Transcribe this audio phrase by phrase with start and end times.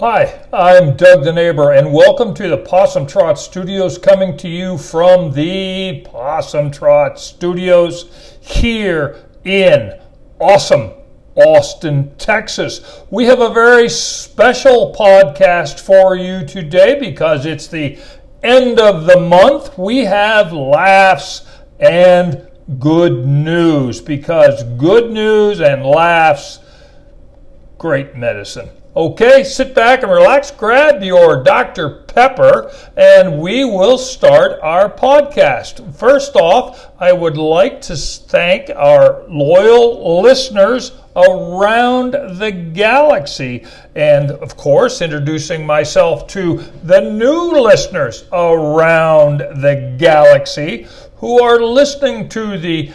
[0.00, 4.78] Hi, I'm Doug the Neighbor, and welcome to the Possum Trot Studios, coming to you
[4.78, 10.00] from the Possum Trot Studios here in
[10.38, 10.92] awesome
[11.34, 13.02] Austin, Texas.
[13.10, 17.98] We have a very special podcast for you today because it's the
[18.42, 19.76] end of the month.
[19.76, 21.46] We have laughs
[21.78, 22.48] and
[22.78, 26.60] good news because good news and laughs,
[27.76, 28.70] great medicine.
[28.96, 32.02] Okay, sit back and relax, grab your Dr.
[32.08, 35.94] Pepper, and we will start our podcast.
[35.94, 43.64] First off, I would like to thank our loyal listeners around the galaxy.
[43.94, 52.28] And of course, introducing myself to the new listeners around the galaxy who are listening
[52.30, 52.90] to the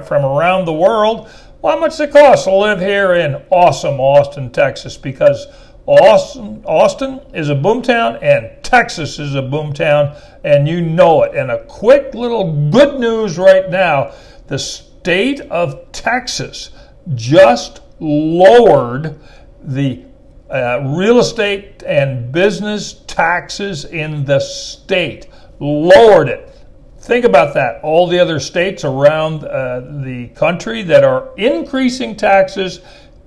[0.04, 1.28] from around the world.
[1.62, 4.96] Well, how much it cost to live here in awesome Austin, Texas?
[4.96, 5.46] Because
[5.86, 11.36] Austin, Austin is a boomtown and Texas is a boomtown, and you know it.
[11.36, 14.12] And a quick little good news right now
[14.48, 16.70] the state of Texas
[17.14, 19.20] just lowered
[19.62, 20.04] the
[20.50, 25.28] uh, real estate and business taxes in the state,
[25.60, 26.51] lowered it.
[27.02, 27.80] Think about that.
[27.82, 32.78] All the other states around uh, the country that are increasing taxes,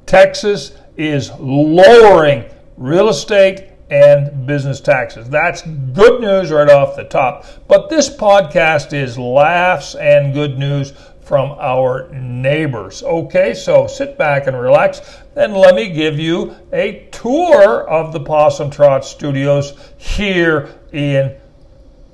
[0.05, 2.45] Texas is lowering
[2.77, 5.29] real estate and business taxes.
[5.29, 7.47] That's good news right off the top.
[7.67, 13.03] But this podcast is laughs and good news from our neighbors.
[13.03, 15.01] Okay, so sit back and relax,
[15.35, 21.35] and let me give you a tour of the Possum Trot Studios here in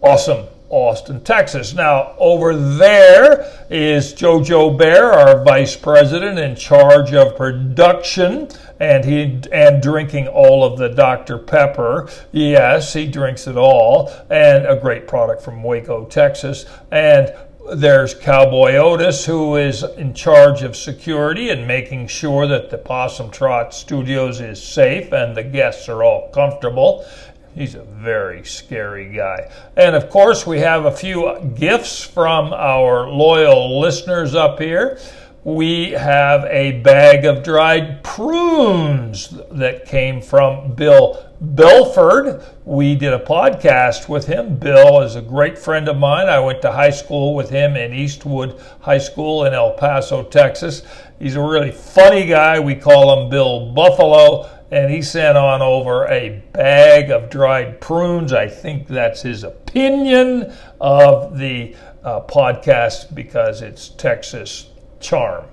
[0.02, 1.74] awesome Austin, Texas.
[1.74, 8.48] Now, over there is JoJo Bear, our vice president in charge of production,
[8.80, 11.38] and he and drinking all of the Dr.
[11.38, 12.10] Pepper.
[12.32, 16.66] Yes, he drinks it all, and a great product from Waco, Texas.
[16.90, 17.34] And
[17.76, 23.30] there's Cowboy Otis, who is in charge of security and making sure that the Possum
[23.30, 27.06] Trot Studios is safe and the guests are all comfortable.
[27.54, 29.52] He's a very scary guy.
[29.76, 35.00] And of course, we have a few gifts from our loyal listeners up here.
[35.44, 42.44] We have a bag of dried prunes that came from Bill Belford.
[42.64, 44.58] We did a podcast with him.
[44.58, 46.30] Bill is a great friend of mine.
[46.30, 50.84] I went to high school with him in Eastwood High School in El Paso, Texas.
[51.18, 52.60] He's a really funny guy.
[52.60, 58.32] We call him Bill Buffalo and he sent on over a bag of dried prunes.
[58.32, 64.70] I think that's his opinion of the uh, podcast because it's Texas
[65.02, 65.46] charm.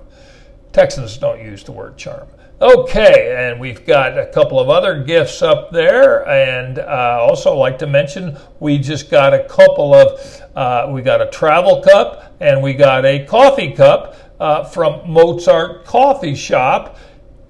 [0.71, 2.27] Texans don't use the word charm.
[2.61, 7.79] Okay, and we've got a couple of other gifts up there, and uh, also like
[7.79, 12.61] to mention we just got a couple of uh, we got a travel cup and
[12.61, 16.97] we got a coffee cup uh, from Mozart Coffee Shop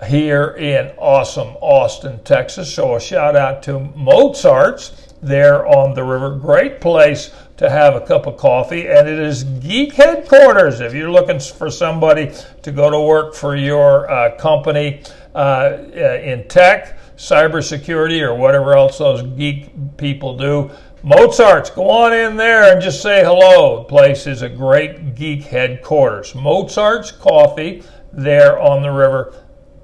[0.07, 2.73] here in awesome Austin, Texas.
[2.73, 6.35] So a shout out to Mozart's there on the river.
[6.35, 10.79] Great place to have a cup of coffee, and it is geek headquarters.
[10.79, 15.03] If you're looking for somebody to go to work for your uh, company
[15.35, 20.71] uh, in tech, cybersecurity, or whatever else those geek people do,
[21.03, 23.79] Mozart's, go on in there and just say hello.
[23.79, 26.35] The place is a great geek headquarters.
[26.35, 29.33] Mozart's Coffee there on the river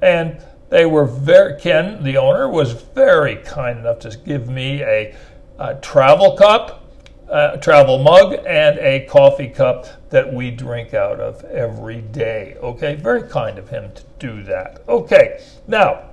[0.05, 0.37] and
[0.69, 5.15] they were very, Ken, the owner, was very kind enough to give me a,
[5.59, 6.83] a travel cup,
[7.27, 12.55] a travel mug, and a coffee cup that we drink out of every day.
[12.61, 14.83] Okay, very kind of him to do that.
[14.87, 16.09] Okay, now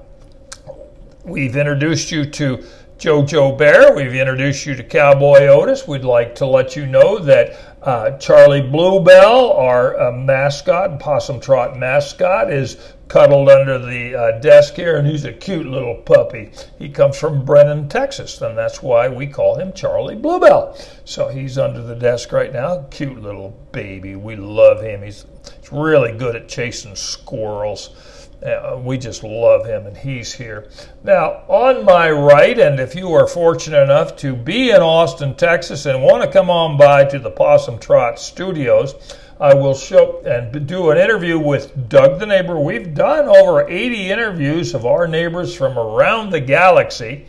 [1.25, 2.65] we've introduced you to
[2.99, 3.95] JoJo Bear.
[3.95, 5.89] We've introduced you to Cowboy Otis.
[5.89, 11.77] We'd like to let you know that uh, Charlie Bluebell, our uh, mascot, Possum Trot
[11.77, 16.51] mascot, is cuddled under the uh, desk here, and he's a cute little puppy.
[16.79, 20.75] He comes from Brenham, Texas, and that's why we call him Charlie Bluebell.
[21.05, 22.87] So he's under the desk right now.
[22.91, 24.17] Cute little baby.
[24.17, 25.03] We love him.
[25.03, 25.27] He's,
[25.61, 28.31] he's really good at chasing squirrels.
[28.43, 30.71] Uh, we just love him, and he's here.
[31.05, 35.85] Now, on my right, and if you are fortunate enough to be in Austin, Texas,
[35.85, 38.95] and want to come on by to the Possum Trot Studios,
[39.43, 42.61] I will show and do an interview with Doug the neighbor.
[42.61, 47.27] We've done over 80 interviews of our neighbors from around the galaxy.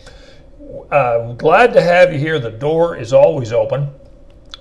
[0.91, 2.37] Uh, glad to have you here.
[2.37, 3.89] The door is always open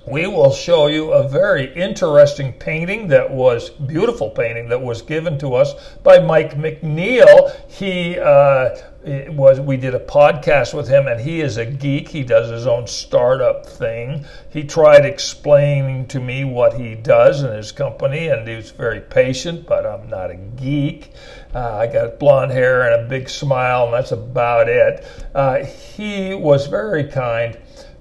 [0.06, 5.38] we will show you a very interesting painting that was beautiful painting that was given
[5.38, 7.54] to us by Mike McNeil.
[7.70, 12.08] He uh, was we did a podcast with him, and he is a geek.
[12.08, 14.24] He does his own startup thing.
[14.50, 19.00] He tried explaining to me what he does in his company, and he was very
[19.00, 19.66] patient.
[19.66, 21.12] But I'm not a geek.
[21.54, 25.04] Uh, I got blonde hair and a big smile, and that's about it.
[25.34, 27.58] Uh, he was very kind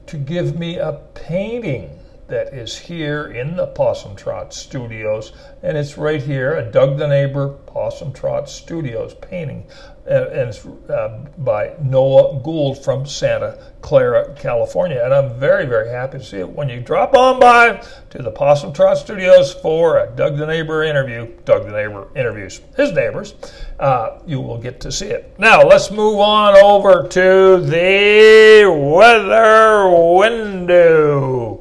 [0.07, 2.00] to give me a painting
[2.31, 7.05] that is here in the Possum Trot Studios, and it's right here at Doug the
[7.07, 9.65] Neighbor Possum Trot Studios painting,
[10.07, 15.01] and it's uh, by Noah Gould from Santa Clara, California.
[15.03, 18.31] And I'm very, very happy to see it when you drop on by to the
[18.31, 21.27] Possum Trot Studios for a Doug the Neighbor interview.
[21.43, 23.35] Doug the Neighbor interviews his neighbors.
[23.77, 25.35] Uh, you will get to see it.
[25.37, 31.60] Now let's move on over to the weather window.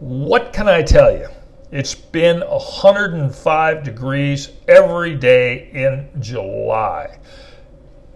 [0.00, 1.28] What can I tell you?
[1.70, 7.18] It's been 105 degrees every day in July.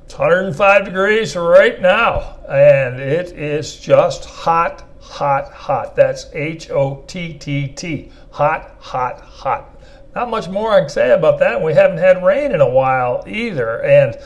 [0.05, 5.95] It's 105 degrees right now, and it is just hot, hot, hot.
[5.95, 8.11] That's H O T T T.
[8.31, 9.79] Hot, hot, hot.
[10.15, 11.63] Not much more I can say about that.
[11.63, 13.83] We haven't had rain in a while either.
[13.83, 14.17] And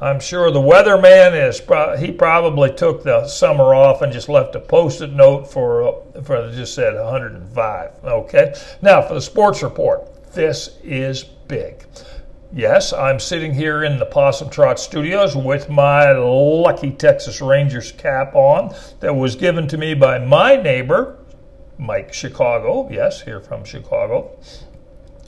[0.00, 1.60] I'm sure the weatherman is
[2.00, 6.74] he probably took the summer off and just left a post-it note for for just
[6.74, 8.04] said 105.
[8.04, 8.54] Okay.
[8.80, 11.84] Now for the sports report, this is big.
[12.52, 18.34] Yes, I'm sitting here in the Possum Trot Studios with my lucky Texas Rangers cap
[18.34, 21.18] on that was given to me by my neighbor,
[21.76, 22.88] Mike Chicago.
[22.90, 24.38] Yes, here from Chicago.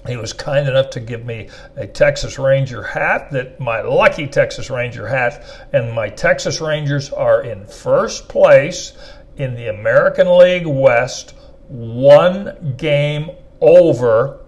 [0.06, 4.70] He was kind enough to give me a Texas Ranger hat, that my lucky Texas
[4.70, 8.94] Ranger hat, and my Texas Rangers are in first place
[9.36, 11.34] in the American League West,
[11.68, 13.30] one game
[13.60, 14.40] over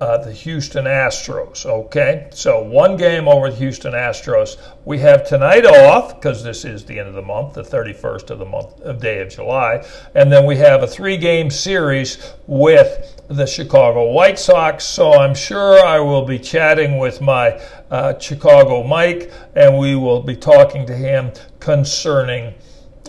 [0.00, 1.66] uh, the Houston Astros.
[1.66, 4.56] Okay, so one game over the Houston Astros.
[4.84, 8.38] We have tonight off because this is the end of the month, the 31st of
[8.38, 9.84] the month of day of July,
[10.14, 14.84] and then we have a three-game series with the Chicago White Sox.
[14.84, 17.60] So I'm sure I will be chatting with my
[17.90, 22.54] uh, Chicago Mike, and we will be talking to him concerning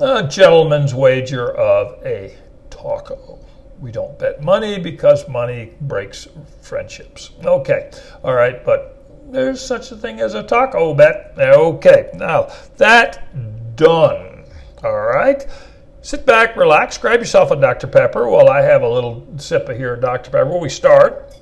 [0.01, 2.35] a gentleman's wager of a
[2.69, 3.39] taco.
[3.80, 6.28] We don't bet money because money breaks
[6.62, 7.31] friendships.
[7.44, 7.92] Okay,
[8.24, 11.34] all right, but there's such a thing as a taco bet.
[11.38, 14.44] Okay, now that done.
[14.84, 15.46] All right,
[16.02, 17.88] sit back, relax, grab yourself a Dr.
[17.88, 20.31] Pepper while I have a little sip of here Dr.
[20.31, 20.58] Pepper.
[20.58, 21.34] We start.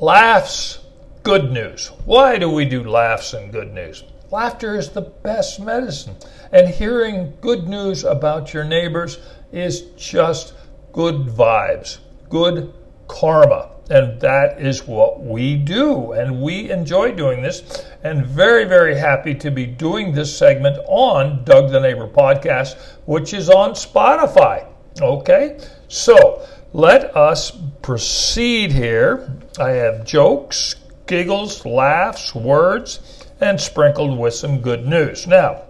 [0.00, 0.80] Laughs,
[1.22, 1.88] good news.
[2.04, 4.02] Why do we do laughs and good news?
[4.30, 6.16] Laughter is the best medicine.
[6.52, 9.18] And hearing good news about your neighbors
[9.52, 10.54] is just
[10.92, 11.98] good vibes,
[12.28, 12.72] good
[13.08, 13.70] karma.
[13.88, 16.12] And that is what we do.
[16.12, 17.84] And we enjoy doing this.
[18.02, 23.32] And very, very happy to be doing this segment on Doug the Neighbor podcast, which
[23.32, 24.66] is on Spotify.
[25.00, 25.60] Okay?
[25.86, 29.38] So let us proceed here.
[29.58, 30.74] I have jokes,
[31.06, 35.26] giggles, laughs, words, and sprinkled with some good news.
[35.26, 35.62] Now,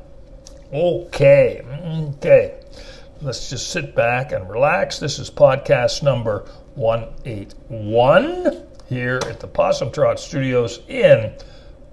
[0.73, 2.61] okay, mm, okay.
[3.23, 4.99] Let's just sit back and relax.
[4.99, 6.45] This is podcast number
[6.75, 11.33] 181 here at the Possum Trot Studios in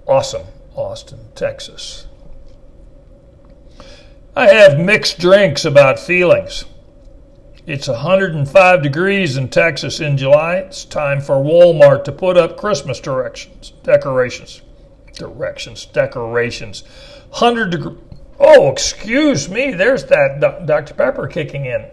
[0.06, 2.08] awesome Austin, Texas.
[4.36, 6.66] I have mixed drinks about feelings.
[7.66, 10.56] It's 105 degrees in Texas in July.
[10.56, 14.60] It's time for Walmart to put up Christmas directions, decorations,
[15.14, 16.82] directions, decorations.
[17.30, 17.98] 100 degrees
[18.38, 19.72] Oh, excuse me.
[19.72, 20.94] There's that Dr.
[20.94, 21.86] Pepper kicking in.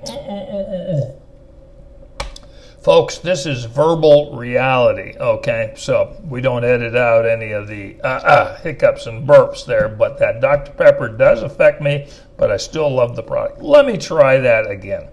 [2.82, 5.74] Folks, this is verbal reality, okay?
[5.78, 10.18] So we don't edit out any of the uh, uh, hiccups and burps there, but
[10.18, 10.72] that Dr.
[10.72, 13.62] Pepper does affect me, but I still love the product.
[13.62, 15.10] Let me try that again.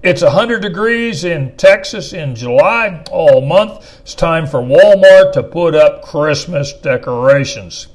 [0.00, 3.98] It's 100 degrees in Texas in July all month.
[4.02, 7.88] It's time for Walmart to put up Christmas decorations.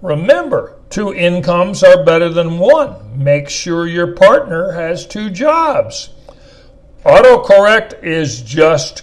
[0.00, 3.22] Remember, two incomes are better than one.
[3.22, 6.10] Make sure your partner has two jobs.
[7.04, 9.02] Autocorrect is just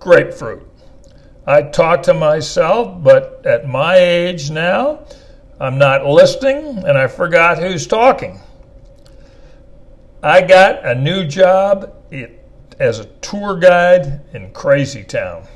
[0.00, 0.68] grapefruit.
[1.46, 5.06] I talk to myself, but at my age now,
[5.60, 8.40] I'm not listening and I forgot who's talking.
[10.22, 11.94] I got a new job
[12.80, 15.46] as a tour guide in Crazy Town.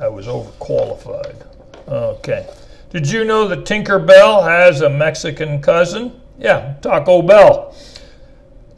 [0.00, 1.46] I was overqualified.
[1.88, 2.48] Okay.
[2.94, 6.20] Did you know that Tinker Bell has a Mexican cousin?
[6.38, 7.74] Yeah, Taco Bell.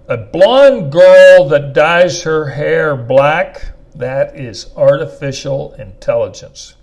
[0.08, 6.76] A blonde girl that dyes her hair black, that is artificial intelligence.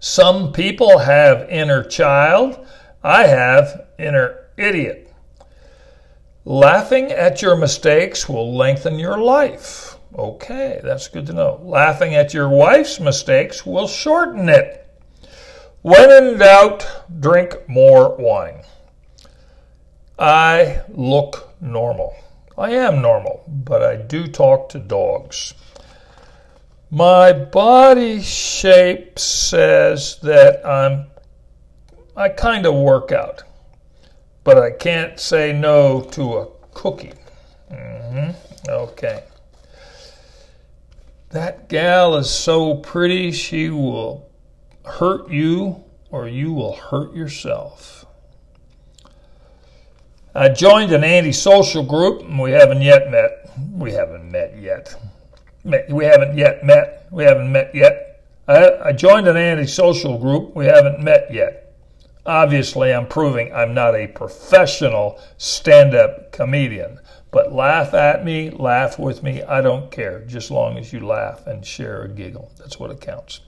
[0.00, 2.66] Some people have inner child.
[3.04, 5.14] I have inner idiot.
[6.44, 9.94] Laughing at your mistakes will lengthen your life.
[10.16, 11.60] Okay, that's good to know.
[11.62, 14.84] Laughing at your wife's mistakes will shorten it.
[15.82, 16.86] When in doubt,
[17.20, 18.62] drink more wine.
[20.18, 22.16] I look normal.
[22.56, 25.54] I am normal, but I do talk to dogs.
[26.90, 31.06] My body shape says that I'm
[32.16, 33.44] I kind of work out,
[34.42, 37.12] but I can't say no to a cookie.
[37.70, 38.32] Mm-hmm.
[38.68, 39.22] Okay.
[41.30, 44.27] That gal is so pretty, she will
[44.88, 48.06] hurt you or you will hurt yourself.
[50.34, 53.50] I joined an antisocial group, and we haven't yet met.
[53.72, 54.94] We haven't met yet.
[55.64, 57.08] We haven't yet met.
[57.10, 58.24] We haven't met yet.
[58.46, 60.54] I, I joined an antisocial group.
[60.54, 61.74] We haven't met yet.
[62.24, 67.00] Obviously, I'm proving I'm not a professional stand up comedian.
[67.30, 71.46] But laugh at me, laugh with me, I don't care, just long as you laugh
[71.46, 72.50] and share a giggle.
[72.58, 73.40] That's what it counts.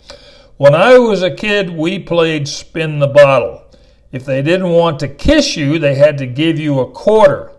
[0.61, 3.64] When I was a kid, we played spin the bottle.
[4.12, 7.52] If they didn't want to kiss you, they had to give you a quarter.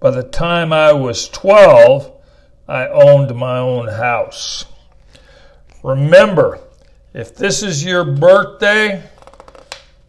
[0.00, 2.10] By the time I was 12,
[2.66, 4.64] I owned my own house.
[5.82, 6.60] Remember,
[7.12, 9.02] if this is your birthday,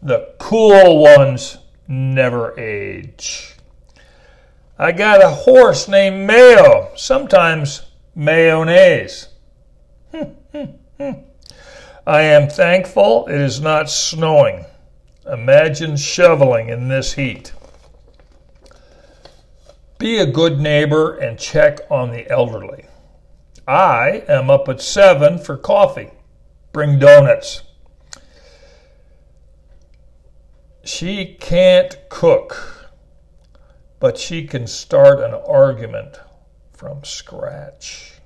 [0.00, 3.56] the cool ones never age.
[4.78, 7.82] I got a horse named Mayo, sometimes
[8.14, 9.28] mayonnaise.
[10.10, 10.64] Hmm, hmm,
[10.96, 11.27] hmm.
[12.08, 14.64] I am thankful it is not snowing.
[15.30, 17.52] Imagine shoveling in this heat.
[19.98, 22.86] Be a good neighbor and check on the elderly.
[23.66, 26.10] I am up at 7 for coffee.
[26.72, 27.64] Bring donuts.
[30.84, 32.88] She can't cook,
[34.00, 36.20] but she can start an argument
[36.72, 38.17] from scratch.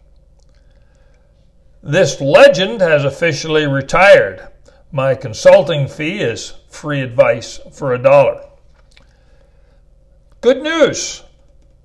[1.83, 4.49] This legend has officially retired.
[4.93, 8.45] My consulting fee is free advice for a dollar.
[10.41, 11.25] Good news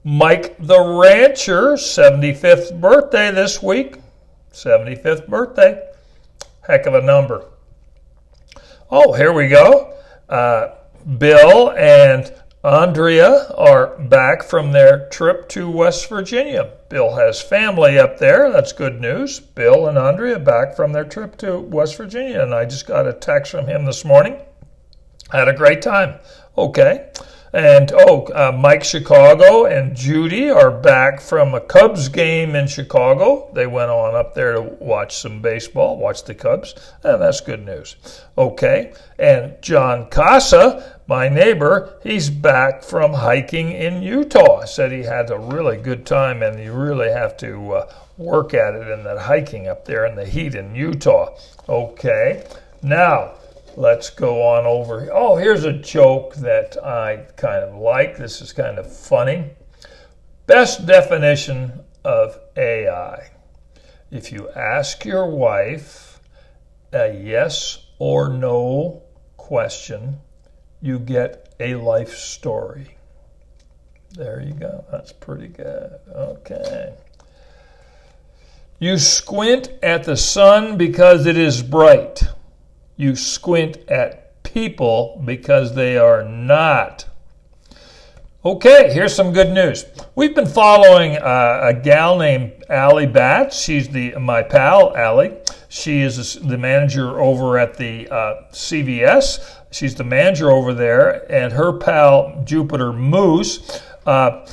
[0.03, 3.97] Mike the Rancher, 75th birthday this week.
[4.53, 5.89] 75th birthday.
[6.61, 7.45] Heck of a number.
[8.91, 9.93] Oh, here we go.
[10.29, 10.75] Uh,
[11.17, 12.31] Bill and
[12.67, 16.69] Andrea are back from their trip to West Virginia.
[16.89, 18.51] Bill has family up there.
[18.51, 19.39] That's good news.
[19.39, 22.41] Bill and Andrea back from their trip to West Virginia.
[22.41, 24.41] And I just got a text from him this morning.
[25.31, 26.19] Had a great time.
[26.57, 27.09] Okay.
[27.53, 33.49] And oh, uh, Mike Chicago and Judy are back from a Cubs game in Chicago.
[33.53, 37.65] They went on up there to watch some baseball, watch the Cubs, and that's good
[37.65, 37.95] news.
[38.37, 38.93] Okay.
[39.17, 44.65] And John Casa, my neighbor, he's back from hiking in Utah.
[44.65, 48.75] Said he had a really good time, and you really have to uh, work at
[48.75, 51.33] it in that hiking up there in the heat in Utah.
[51.69, 52.45] Okay.
[52.81, 53.33] Now,
[53.77, 55.07] let's go on over.
[55.13, 58.17] Oh, here's a joke that I kind of like.
[58.17, 59.51] This is kind of funny.
[60.47, 63.29] Best definition of AI.
[64.09, 66.19] If you ask your wife
[66.91, 69.03] a yes or no
[69.37, 70.17] question,
[70.81, 72.97] you get a life story.
[74.15, 74.85] There you go.
[74.91, 75.91] That's pretty good.
[76.15, 76.95] Okay.
[78.79, 82.23] You squint at the sun because it is bright
[82.97, 87.05] you squint at people because they are not.
[88.43, 89.85] Okay, here's some good news.
[90.15, 93.59] We've been following uh, a gal named Allie Batts.
[93.61, 95.37] She's the my pal, Allie.
[95.69, 99.55] She is the manager over at the uh, CVS.
[99.71, 103.81] She's the manager over there, and her pal Jupiter Moose.
[104.05, 104.47] Uh,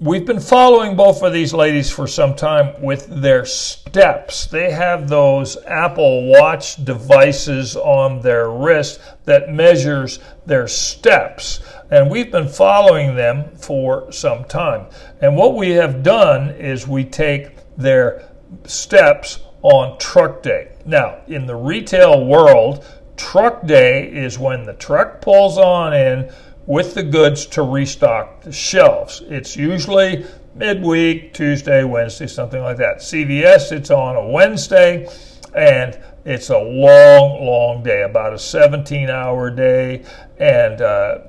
[0.00, 4.46] We've been following both of these ladies for some time with their steps.
[4.46, 11.58] They have those Apple Watch devices on their wrist that measures their steps.
[11.90, 14.86] And we've been following them for some time.
[15.20, 18.30] And what we have done is we take their
[18.66, 20.76] steps on truck day.
[20.86, 22.84] Now, in the retail world,
[23.16, 26.32] truck day is when the truck pulls on in
[26.68, 29.22] with the goods to restock the shelves.
[29.28, 32.98] It's usually midweek, Tuesday, Wednesday, something like that.
[32.98, 35.08] CVS, it's on a Wednesday,
[35.54, 40.04] and it's a long, long day, about a 17 hour day,
[40.38, 41.20] and uh,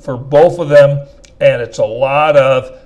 [0.00, 1.06] for both of them,
[1.40, 2.80] and it's a lot of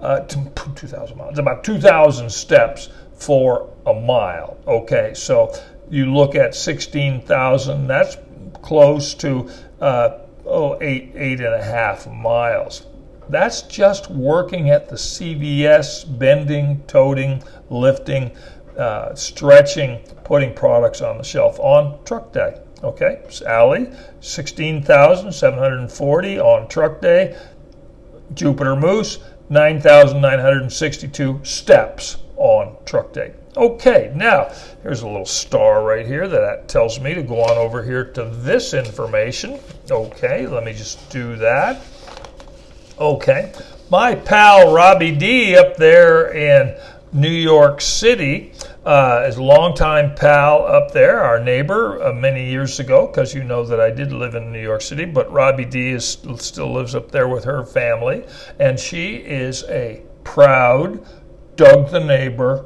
[0.01, 4.57] uh, 2,000 miles, about 2,000 steps for a mile.
[4.67, 5.53] Okay, so
[5.91, 8.17] you look at 16,000, that's
[8.63, 9.49] close to
[9.81, 12.87] uh, oh, eight, eight and a half miles.
[13.29, 18.33] That's just working at the CVS, bending, toting, lifting,
[18.77, 22.61] uh, stretching, putting products on the shelf on truck day.
[22.83, 23.89] Okay, Sally,
[24.21, 27.39] 16,740 on truck day.
[28.35, 29.19] Jupiter Moose,
[29.51, 33.35] 9,962 steps on truck day.
[33.55, 34.51] Okay, now
[34.83, 38.25] here's a little star right here that tells me to go on over here to
[38.25, 39.61] this information.
[39.91, 41.83] Okay, let me just do that.
[42.99, 43.53] Okay.
[43.91, 46.75] My pal Robbie D up there in
[47.13, 48.55] New York City
[48.87, 53.45] uh, is a longtime pal up there, our neighbor uh, many years ago, because you
[53.45, 56.95] know that I did live in New York City, but Robbie D is, still lives
[56.95, 58.25] up there with her family,
[58.59, 61.07] and she is a proud
[61.57, 62.65] Doug the Neighbor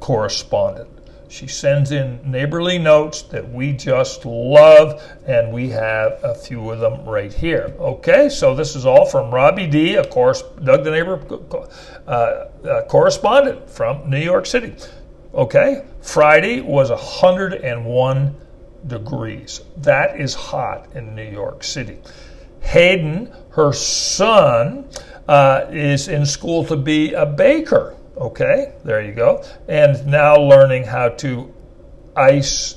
[0.00, 0.90] correspondent.
[1.28, 6.78] She sends in neighborly notes that we just love, and we have a few of
[6.78, 7.74] them right here.
[7.80, 11.20] Okay, so this is all from Robbie D, of course, Doug the neighbor
[12.06, 14.74] uh, uh, correspondent from New York City.
[15.34, 18.36] Okay, Friday was 101
[18.86, 19.62] degrees.
[19.78, 21.98] That is hot in New York City.
[22.60, 24.88] Hayden, her son,
[25.28, 27.95] uh, is in school to be a baker.
[28.16, 29.44] Okay, there you go.
[29.68, 31.52] And now learning how to
[32.16, 32.76] ice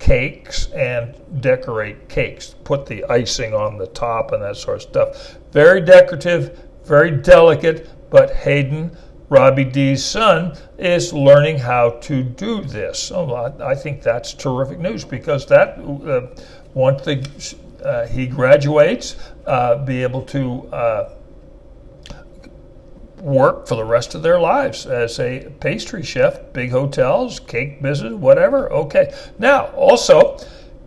[0.00, 5.36] cakes and decorate cakes, put the icing on the top and that sort of stuff.
[5.52, 8.96] Very decorative, very delicate, but Hayden,
[9.28, 13.12] Robbie D's son, is learning how to do this.
[13.14, 16.42] Oh, I think that's terrific news because that uh,
[16.74, 21.14] once the, uh, he graduates, uh, be able to uh,
[23.20, 28.14] work for the rest of their lives as a pastry chef, big hotels, cake business,
[28.14, 28.70] whatever.
[28.72, 29.14] Okay.
[29.38, 30.38] Now, also,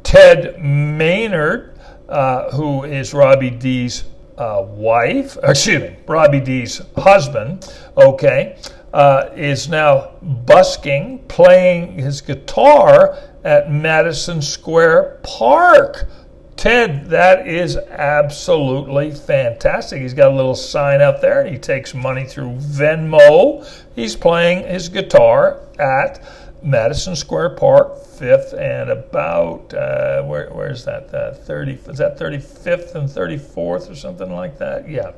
[0.03, 4.03] Ted Maynard, uh, who is Robbie D's
[4.37, 8.57] uh, wife, excuse me, Robbie D's husband, okay,
[8.93, 16.07] uh, is now busking, playing his guitar at Madison Square Park.
[16.55, 20.01] Ted, that is absolutely fantastic.
[20.01, 23.67] He's got a little sign up there and he takes money through Venmo.
[23.95, 26.23] He's playing his guitar at
[26.63, 31.13] Madison Square Park, 5th and about, uh, where, where's that?
[31.13, 34.89] Uh, 30, is that 35th and 34th or something like that?
[34.89, 35.11] Yeah.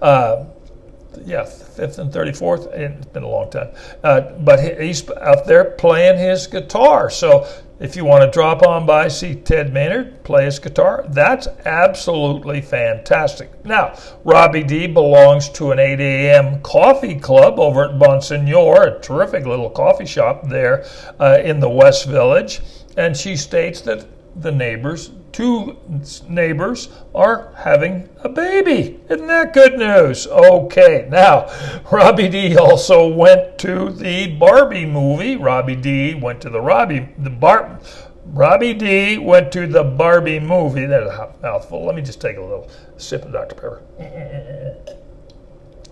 [0.00, 0.46] Uh,
[1.24, 2.72] yeah, 5th and 34th.
[2.72, 3.68] It's been a long time.
[4.02, 7.10] Uh, but he's out there playing his guitar.
[7.10, 7.46] So
[7.78, 12.62] if you want to drop on by, see Ted Maynard play his guitar, that's absolutely
[12.62, 13.64] fantastic.
[13.66, 16.62] Now, Robbie D belongs to an 8 a.m.
[16.62, 20.86] coffee club over at Bonsignour, a terrific little coffee shop there
[21.20, 22.60] uh, in the West Village.
[22.96, 24.06] And she states that
[24.40, 25.76] the neighbors, two
[26.30, 28.98] neighbors, are having a baby.
[29.10, 30.26] Isn't that good news?
[30.26, 31.50] Okay, now,
[31.92, 35.36] Robbie D also went to the Barbie movie.
[35.36, 37.78] Robbie D went to the Robbie, the Bar.
[38.24, 40.86] Robbie D went to the Barbie movie.
[40.86, 41.84] There's a mouthful.
[41.84, 43.54] Let me just take a little sip of Dr.
[43.56, 43.82] Pepper.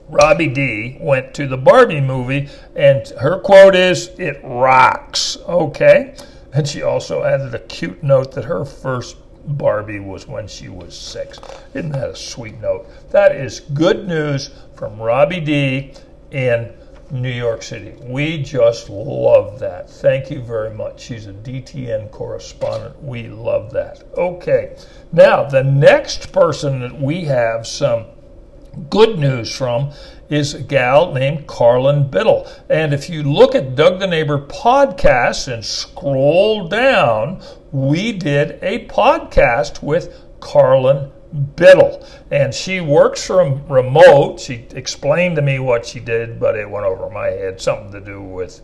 [0.08, 5.36] Robbie D went to the Barbie movie, and her quote is, It rocks.
[5.46, 6.14] Okay.
[6.54, 10.96] And she also added a cute note that her first Barbie was when she was
[10.96, 11.38] six.
[11.74, 12.86] Isn't that a sweet note?
[13.10, 15.92] That is good news from Robbie D
[16.30, 16.72] in
[17.10, 17.94] New York City.
[18.02, 19.88] We just love that.
[19.88, 21.00] Thank you very much.
[21.00, 23.02] She's a DTN correspondent.
[23.02, 24.02] We love that.
[24.16, 24.76] Okay,
[25.12, 28.06] now the next person that we have some
[28.90, 29.92] good news from
[30.28, 32.50] is a gal named Carlin Biddle.
[32.68, 37.42] And if you look at Doug the Neighbor podcast and scroll down,
[37.74, 41.10] we did a podcast with Carlin
[41.56, 42.06] Biddle.
[42.30, 44.38] And she works from remote.
[44.38, 47.60] She explained to me what she did, but it went over my head.
[47.60, 48.60] Something to do with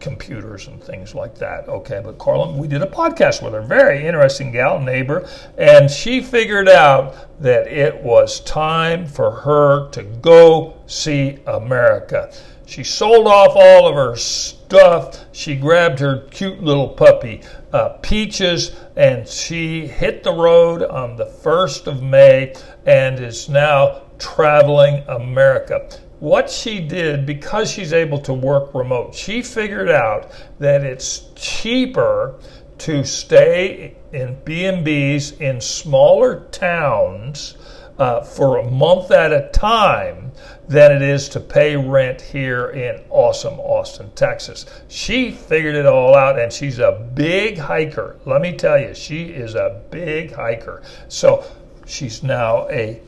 [0.00, 1.68] computers and things like that.
[1.68, 3.60] Okay, but Carlin, we did a podcast with her.
[3.60, 5.28] Very interesting gal, neighbor.
[5.58, 12.32] And she figured out that it was time for her to go see America.
[12.66, 15.24] She sold off all of her stuff.
[15.32, 21.26] She grabbed her cute little puppy, uh, Peaches, and she hit the road on the
[21.26, 22.54] 1st of May
[22.86, 25.88] and is now traveling America.
[26.20, 32.40] What she did, because she's able to work remote, she figured out that it's cheaper
[32.78, 37.56] to stay in B&Bs in smaller towns
[37.98, 40.32] uh, for a month at a time
[40.68, 44.64] than it is to pay rent here in awesome Austin, Texas.
[44.88, 48.18] She figured it all out and she's a big hiker.
[48.24, 50.82] Let me tell you, she is a big hiker.
[51.08, 51.44] So
[51.86, 53.00] she's now a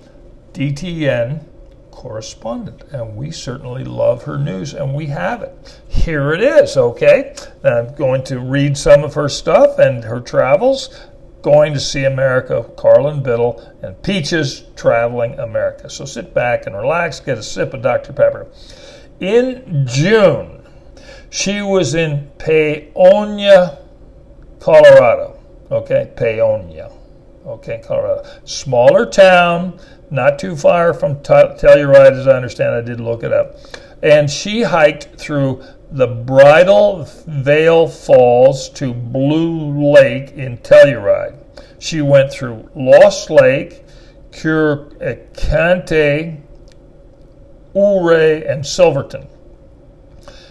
[0.52, 1.44] DTN
[1.90, 5.80] correspondent, and we certainly love her news, and we have it.
[5.88, 7.34] Here it is, okay?
[7.64, 11.06] I'm going to read some of her stuff and her travels
[11.46, 15.88] going to see America, Carlin Biddle, and Peaches traveling America.
[15.88, 18.12] So sit back and relax, get a sip of Dr.
[18.12, 18.48] Pepper.
[19.20, 20.66] In June,
[21.30, 23.78] she was in Paonia,
[24.58, 25.38] Colorado.
[25.70, 26.92] Okay, Paonia.
[27.46, 28.28] Okay, Colorado.
[28.44, 29.78] Smaller town,
[30.10, 32.74] not too far from Telluride, as I understand.
[32.74, 33.54] I did look it up.
[34.02, 41.38] And she hiked through the Bridal Veil Falls to Blue Lake in Telluride.
[41.78, 43.84] She went through Lost Lake,
[44.30, 46.40] Curecanti,
[47.74, 49.28] Ouray, and Silverton.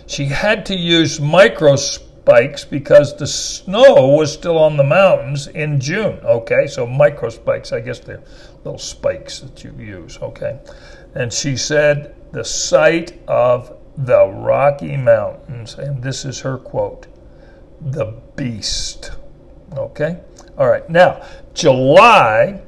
[0.07, 5.79] She had to use micro spikes because the snow was still on the mountains in
[5.79, 6.19] June.
[6.23, 8.23] Okay, so micro spikes, I guess they're
[8.63, 10.19] little spikes that you use.
[10.21, 10.59] Okay,
[11.15, 17.07] and she said the sight of the Rocky Mountains, and this is her quote
[17.81, 19.11] the beast.
[19.73, 20.19] Okay?
[20.57, 20.89] All right.
[20.89, 22.61] Now, July,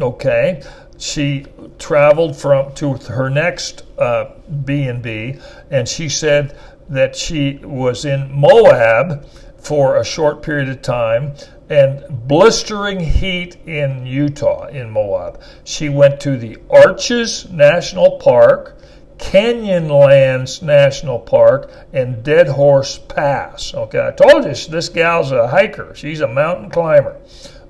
[0.00, 0.62] okay,
[0.98, 1.46] she
[1.78, 4.32] traveled from to her next uh,
[4.64, 5.38] B&B
[5.70, 6.56] and she said
[6.88, 9.26] that she was in Moab
[9.58, 11.34] for a short period of time
[11.68, 15.40] and blistering heat in Utah in Moab.
[15.64, 18.77] She went to the Arches National Park
[19.18, 23.74] Canyonlands National Park and Dead Horse Pass.
[23.74, 25.94] Okay, I told you this gal's a hiker.
[25.94, 27.20] She's a mountain climber.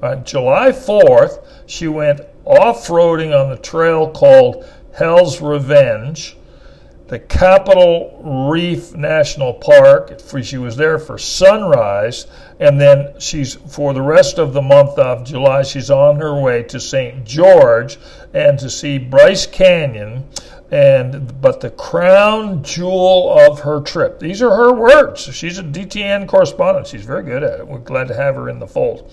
[0.02, 6.36] On July 4th, she went off roading on the trail called Hell's Revenge,
[7.08, 10.20] the Capitol Reef National Park.
[10.42, 12.26] She was there for sunrise,
[12.60, 16.62] and then she's for the rest of the month of July, she's on her way
[16.64, 17.24] to St.
[17.24, 17.98] George
[18.32, 20.28] and to see Bryce Canyon
[20.70, 24.18] and but the crown jewel of her trip.
[24.20, 25.22] These are her words.
[25.34, 26.86] She's a dtn correspondent.
[26.86, 27.66] She's very good at it.
[27.66, 29.10] We're glad to have her in the fold.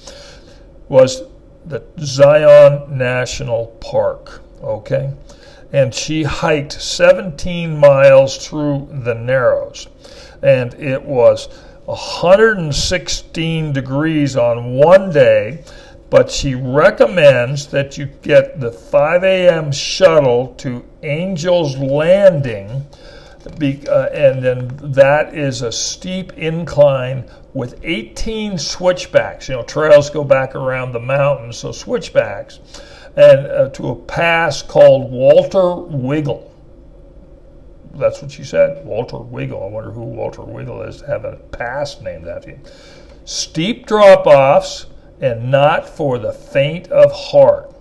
[0.89, 1.24] Was
[1.65, 5.13] the zion national park okay?
[5.72, 9.88] And she hiked 17 miles through the narrows.
[10.41, 11.48] And it was
[11.86, 15.63] 116 degrees on one day
[16.10, 19.72] but she recommends that you get the 5 a.m.
[19.72, 22.86] shuttle to Angel's Landing,
[23.46, 29.50] uh, and then that is a steep incline with 18 switchbacks.
[29.50, 32.60] You know, trails go back around the mountain, so switchbacks,
[33.15, 36.52] and uh, to a pass called Walter Wiggle.
[37.94, 39.63] That's what she said, Walter Wiggle.
[39.63, 42.62] I wonder who Walter Wiggle is to have a pass named after him.
[43.24, 44.88] Steep drop offs
[45.21, 47.71] and not for the faint of heart.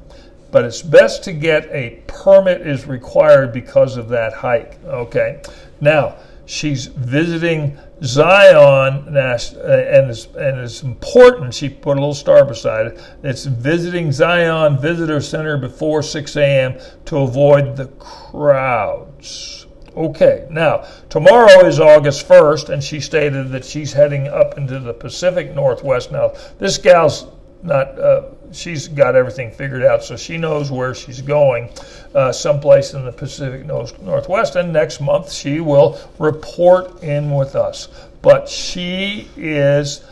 [0.51, 4.79] But it's best to get a permit is required because of that hike.
[4.85, 5.43] Okay.
[5.81, 6.17] Now
[6.47, 11.55] she's visiting Zion, uh, and it's, and it's important.
[11.55, 13.01] She put a little star beside it.
[13.23, 16.79] It's visiting Zion Visitor Center before 6 a.m.
[17.07, 19.64] to avoid the crowds.
[19.97, 24.93] Okay, now tomorrow is August 1st, and she stated that she's heading up into the
[24.93, 26.11] Pacific Northwest.
[26.11, 27.27] Now, this gal's
[27.63, 31.71] not, uh, she's got everything figured out, so she knows where she's going,
[32.13, 37.89] uh, someplace in the Pacific Northwest, and next month she will report in with us.
[38.21, 40.05] But she is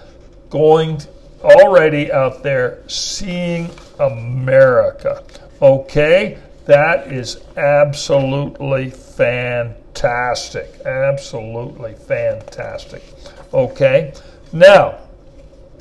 [0.48, 1.00] going
[1.42, 3.68] already out there seeing
[3.98, 5.24] America.
[5.60, 6.38] Okay?
[6.66, 10.80] That is absolutely fantastic.
[10.84, 13.02] Absolutely fantastic.
[13.52, 14.12] Okay,
[14.52, 14.98] now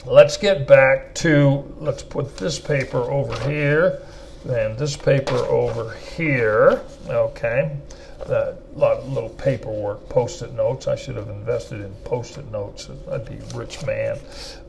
[0.05, 4.01] let's get back to, let's put this paper over here,
[4.49, 6.81] and this paper over here.
[7.07, 7.77] Okay,
[8.25, 10.87] a lot of little paperwork, post-it notes.
[10.87, 12.89] I should have invested in post-it notes.
[13.11, 14.17] I'd be a rich man.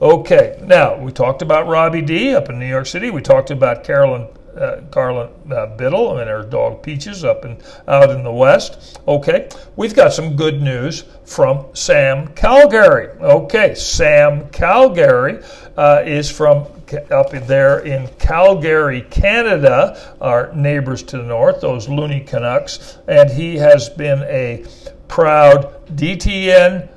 [0.03, 3.11] Okay, now we talked about Robbie D up in New York City.
[3.11, 8.23] We talked about Carolyn uh, uh, Biddle and her dog Peaches up and out in
[8.23, 9.01] the west.
[9.09, 13.09] Okay, we've got some good news from Sam Calgary.
[13.21, 15.43] Okay, Sam Calgary
[15.77, 16.67] uh, is from
[17.11, 23.57] up there in Calgary, Canada, our neighbors to the north, those loony Canucks, and he
[23.57, 24.65] has been a
[25.09, 26.89] proud DTN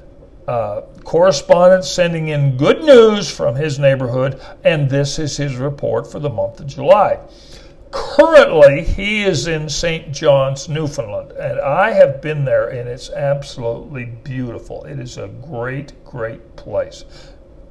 [0.47, 6.19] uh, correspondent sending in good news from his neighborhood, and this is his report for
[6.19, 7.19] the month of July.
[7.91, 10.11] Currently, he is in St.
[10.11, 14.83] John's, Newfoundland, and I have been there, and it's absolutely beautiful.
[14.83, 17.05] It is a great, great place.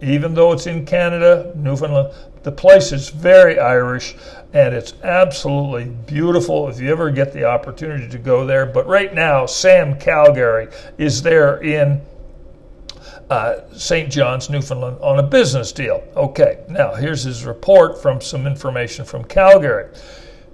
[0.01, 4.15] Even though it's in Canada, Newfoundland, the place is very Irish
[4.53, 8.67] and it's absolutely beautiful if you ever get the opportunity to go there.
[8.67, 12.03] But right now, Sam Calgary is there in
[13.31, 14.11] uh, St.
[14.11, 16.03] John's, Newfoundland, on a business deal.
[16.17, 19.89] Okay, now here's his report from some information from Calgary.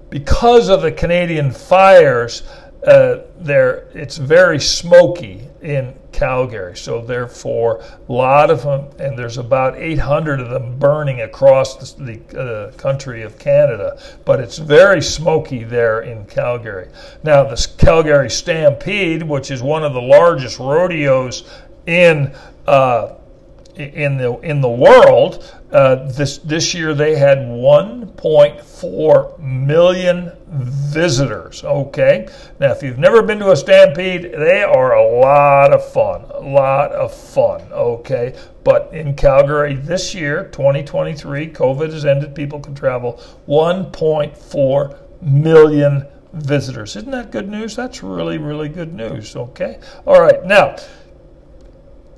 [0.09, 2.43] Because of the Canadian fires,
[2.87, 6.77] uh, there it's very smoky in Calgary.
[6.77, 12.19] So therefore, a lot of them, and there's about 800 of them burning across the,
[12.31, 14.01] the uh, country of Canada.
[14.25, 16.89] But it's very smoky there in Calgary.
[17.23, 21.45] Now, the Calgary Stampede, which is one of the largest rodeos
[21.87, 22.35] in
[22.71, 23.17] uh,
[23.77, 25.57] in the in the world.
[25.73, 31.65] Uh, this this year they had 1.4 million visitors.
[31.65, 32.29] Okay,
[32.61, 36.41] now if you've never been to a stampede, they are a lot of fun, a
[36.41, 37.63] lot of fun.
[37.73, 42.35] Okay, but in Calgary this year, 2023, COVID has ended.
[42.35, 43.21] People can travel.
[43.49, 46.97] 1.4 million visitors.
[46.97, 47.75] Isn't that good news?
[47.75, 49.35] That's really really good news.
[49.35, 50.77] Okay, all right now.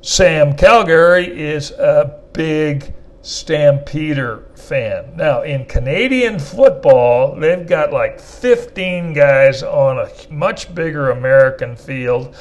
[0.04, 5.16] Sam Calgary is a big Stampeder fan.
[5.16, 12.34] Now, in Canadian football, they've got like 15 guys on a much bigger American field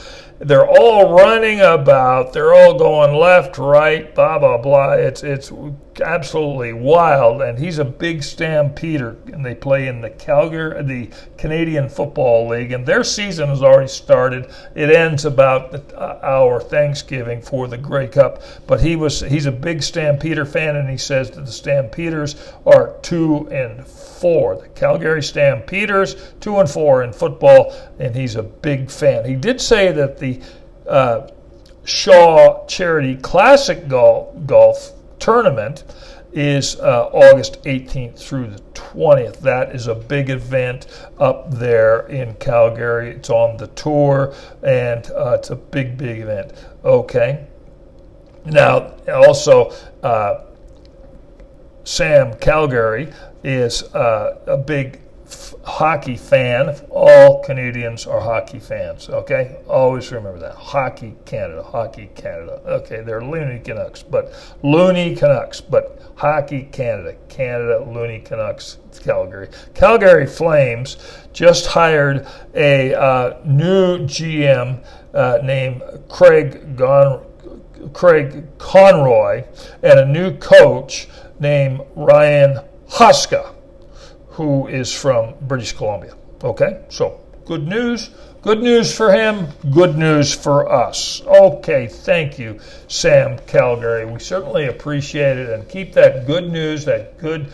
[0.43, 2.34] they're all running about.
[2.34, 4.93] They're all going left, right, blah blah blah.
[4.93, 5.51] It's it's
[6.04, 7.41] absolutely wild.
[7.41, 12.71] And he's a big stampeder, and they play in the Calgary, the Canadian Football League,
[12.71, 14.51] and their season has already started.
[14.73, 18.41] It ends about uh, our Thanksgiving for the Grey Cup.
[18.65, 22.95] But he was he's a big Stampeder fan, and he says that the Stampeders are
[23.01, 24.56] two and four.
[24.56, 29.25] The Calgary Stampeders, two and four in football, and he's a big fan.
[29.25, 30.31] He did say that the
[30.88, 31.28] uh,
[31.84, 35.84] Shaw Charity Classic Golf, golf Tournament
[36.34, 39.39] is uh, August 18th through the 20th.
[39.39, 40.88] That is a big event
[41.20, 43.12] up there in Calgary.
[43.12, 46.54] It's on the tour, and uh, it's a big, big event.
[46.84, 47.48] Okay.
[48.46, 50.46] Now, also, uh,
[51.84, 53.12] Sam Calgary
[53.44, 55.01] is uh, a big
[55.32, 56.76] f- hockey fan.
[56.89, 59.10] All Canadians are hockey fans.
[59.10, 60.56] Okay, always remember that.
[60.56, 62.62] Hockey Canada, Hockey Canada.
[62.65, 69.50] Okay, they're Looney Canucks, but Looney Canucks, but Hockey Canada, Canada Looney Canucks, Calgary.
[69.74, 70.98] Calgary Flames
[71.34, 77.26] just hired a uh, new GM uh, named Craig Gon-
[77.94, 79.44] Craig Conroy
[79.82, 81.08] and a new coach
[81.39, 83.56] named Ryan Huska,
[84.32, 86.15] who is from British Columbia.
[86.44, 88.10] Okay, so good news.
[88.41, 91.22] Good news for him, good news for us.
[91.28, 94.04] Okay, thank you, Sam Calgary.
[94.04, 97.52] We certainly appreciate it and keep that good news, that good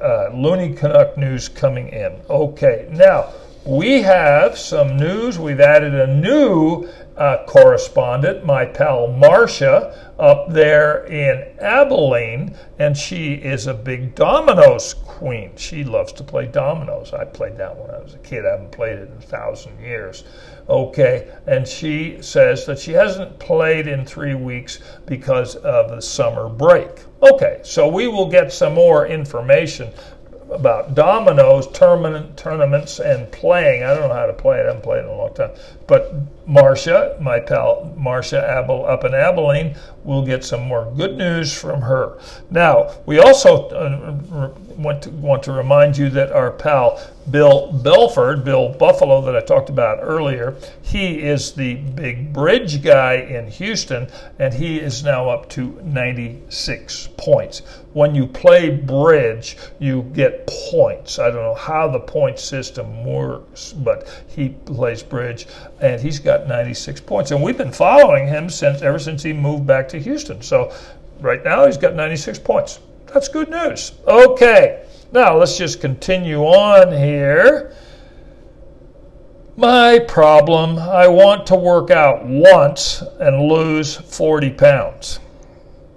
[0.00, 2.20] uh, Looney Canuck news coming in.
[2.28, 3.32] Okay, now
[3.64, 5.38] we have some news.
[5.38, 13.34] We've added a new uh, correspondent, my pal Marcia, up there in Abilene, and she
[13.34, 15.50] is a big dominoes queen.
[15.56, 17.12] She loves to play dominoes.
[17.12, 18.46] I played that when I was a kid.
[18.46, 20.22] I haven't played it in a thousand years.
[20.68, 26.48] Okay, and she says that she hasn't played in three weeks because of the summer
[26.48, 27.04] break.
[27.20, 29.92] Okay, so we will get some more information
[30.50, 33.82] about dominoes, tournament, tournaments, and playing.
[33.82, 34.62] I don't know how to play it.
[34.62, 35.50] I haven't played it in a long time.
[35.86, 36.12] But
[36.48, 41.82] Marcia, my pal Marcia Abel up in Abilene, we'll get some more good news from
[41.82, 42.18] her.
[42.50, 46.98] Now, we also uh, want to, want to remind you that our pal
[47.30, 53.14] Bill Belford, Bill Buffalo, that I talked about earlier, he is the big bridge guy
[53.16, 54.08] in Houston,
[54.38, 57.60] and he is now up to 96 points.
[57.92, 61.18] When you play bridge, you get points.
[61.18, 65.46] I don't know how the point system works, but he plays bridge,
[65.80, 67.30] and he's got 96 points.
[67.30, 70.42] And we've been following him since ever since he moved back to Houston.
[70.42, 70.72] So
[71.20, 72.80] right now he's got 96 points.
[73.06, 73.92] That's good news.
[74.06, 74.84] Okay.
[75.12, 77.74] Now let's just continue on here.
[79.56, 85.18] My problem I want to work out once and lose 40 pounds.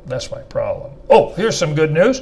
[0.08, 0.93] That's my problem.
[1.10, 2.21] Oh, here's some good news.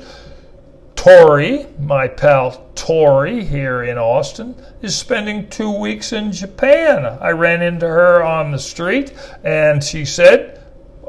[0.99, 7.05] Tori, my pal Tori here in Austin, is spending two weeks in Japan.
[7.21, 9.13] I ran into her on the street
[9.45, 10.62] and she said,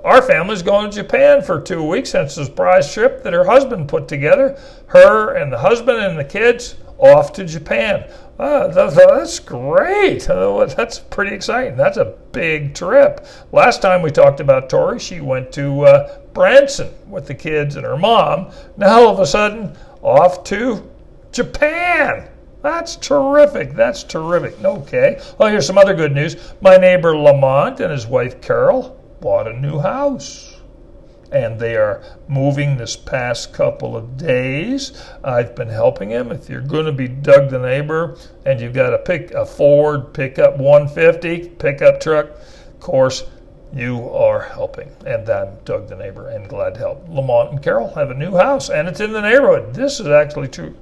[0.04, 2.14] our family's going to Japan for two weeks.
[2.14, 4.56] It's a surprise trip that her husband put together.
[4.86, 8.08] Her and the husband and the kids off to Japan.
[8.38, 10.30] Uh, that's great.
[10.30, 11.76] Uh, that's pretty exciting.
[11.76, 13.26] That's a big trip.
[13.50, 17.84] Last time we talked about Tori, she went to uh, Branson with the kids and
[17.84, 18.50] her mom.
[18.78, 20.90] Now all of a sudden, off to
[21.32, 22.30] Japan.
[22.62, 23.74] That's terrific.
[23.74, 24.58] That's terrific.
[24.64, 25.20] Okay.
[25.38, 26.54] Oh, here's some other good news.
[26.62, 30.56] My neighbor Lamont and his wife Carol bought a new house.
[31.30, 34.92] And they are moving this past couple of days.
[35.22, 36.32] I've been helping him.
[36.32, 40.14] If you're going to be Doug the neighbor and you've got a pick a Ford
[40.14, 43.24] pickup 150 pickup truck, of course,
[43.72, 44.90] you are helping.
[45.06, 47.08] And I'm Doug the neighbor and glad to help.
[47.08, 49.74] Lamont and Carol have a new house and it's in the neighborhood.
[49.74, 50.74] This is actually true.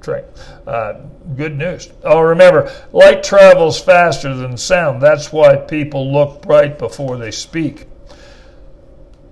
[0.66, 0.94] Uh,
[1.36, 1.90] good news.
[2.04, 5.02] Oh, remember, light travels faster than sound.
[5.02, 7.86] That's why people look right before they speak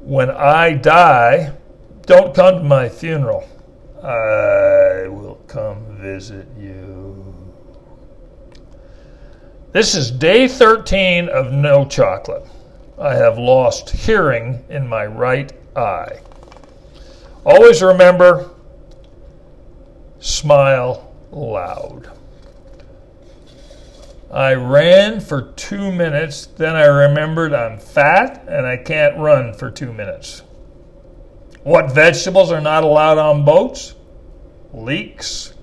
[0.06, 1.52] when I die,
[2.02, 3.42] don't come to my funeral.
[4.00, 7.34] I will come visit you.
[9.72, 12.46] This is day 13 of no chocolate.
[12.98, 16.20] I have lost hearing in my right eye.
[17.44, 18.50] Always remember
[20.18, 22.10] smile loud.
[24.30, 29.70] I ran for two minutes, then I remembered I'm fat and I can't run for
[29.70, 30.42] two minutes.
[31.62, 33.94] What vegetables are not allowed on boats?
[34.72, 35.54] Leeks.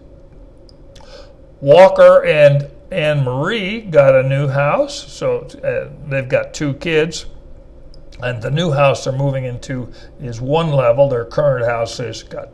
[1.62, 7.25] Walker and Anne Marie got a new house, so uh, they've got two kids.
[8.21, 11.10] And the new house they're moving into is one level.
[11.10, 12.49] Their current house has got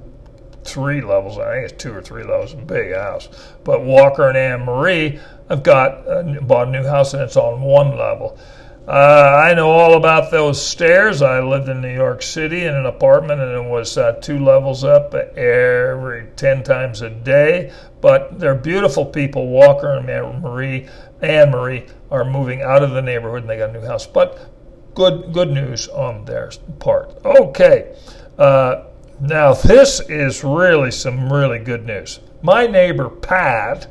[0.63, 1.37] three levels.
[1.37, 2.53] I think it's two or three levels.
[2.53, 3.29] a Big house.
[3.63, 7.61] But Walker and Anne Marie have got uh, bought a new house and it's on
[7.61, 8.39] one level.
[8.87, 11.21] Uh, I know all about those stairs.
[11.21, 14.83] I lived in New York City in an apartment and it was uh, two levels
[14.83, 17.71] up every 10 times a day.
[18.01, 19.47] But they're beautiful people.
[19.47, 20.87] Walker and Marie,
[21.21, 24.07] Anne Marie, are moving out of the neighborhood and they got a new house.
[24.07, 24.49] But
[24.95, 27.13] good, good news on their part.
[27.23, 27.95] Okay.
[28.37, 28.85] Uh,
[29.21, 32.21] now, this is really some really good news.
[32.41, 33.87] My neighbor, Pat,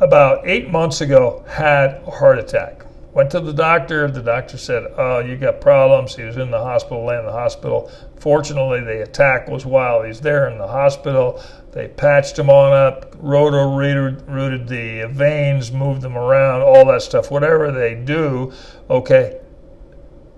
[0.00, 2.84] about eight months ago had a heart attack.
[3.14, 4.10] Went to the doctor.
[4.10, 6.16] The doctor said, Oh, you got problems.
[6.16, 7.90] He was in the hospital, laying in the hospital.
[8.16, 11.42] Fortunately, the attack was while he's there in the hospital.
[11.72, 17.30] They patched him on up, roto rooted the veins, moved them around, all that stuff,
[17.30, 18.52] whatever they do.
[18.88, 19.40] Okay,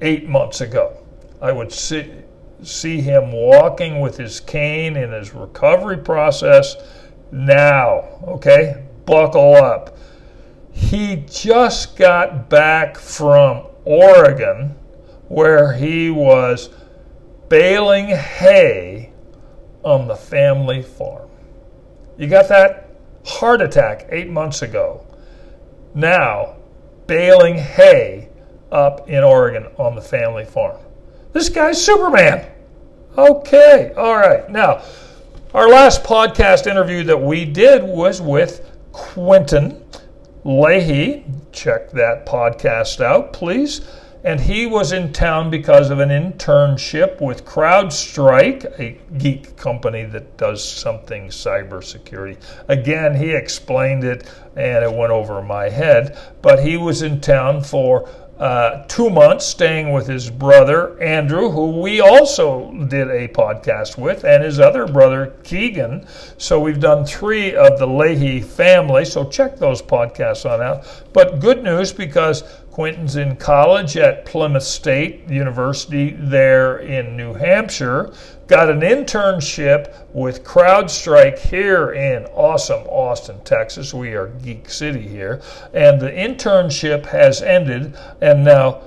[0.00, 0.96] eight months ago.
[1.40, 2.10] I would see,
[2.62, 6.76] see him walking with his cane in his recovery process
[7.30, 8.04] now.
[8.26, 9.98] Okay, buckle up.
[10.74, 14.74] He just got back from Oregon
[15.28, 16.68] where he was
[17.48, 19.12] baling hay
[19.84, 21.30] on the family farm.
[22.18, 22.90] You got that?
[23.24, 25.06] Heart attack eight months ago.
[25.94, 26.56] Now,
[27.06, 28.28] baling hay
[28.72, 30.80] up in Oregon on the family farm.
[31.32, 32.50] This guy's Superman.
[33.16, 34.50] Okay, all right.
[34.50, 34.82] Now,
[35.54, 39.84] our last podcast interview that we did was with Quentin
[40.44, 41.24] Leahy.
[41.52, 43.80] Check that podcast out, please.
[44.24, 50.38] And he was in town because of an internship with CrowdStrike, a geek company that
[50.38, 52.38] does something cybersecurity.
[52.68, 57.62] Again, he explained it and it went over my head, but he was in town
[57.62, 58.08] for
[58.38, 64.24] uh, two months staying with his brother Andrew, who we also did a podcast with,
[64.24, 66.06] and his other brother Keegan.
[66.36, 69.04] So we've done three of the Leahy family.
[69.04, 70.84] So check those podcasts on out.
[71.12, 72.42] But good news because
[72.74, 78.12] Quentin's in college at Plymouth State University there in New Hampshire.
[78.48, 83.94] Got an internship with CrowdStrike here in awesome Austin, Texas.
[83.94, 85.40] We are Geek City here.
[85.72, 88.82] And the internship has ended, and now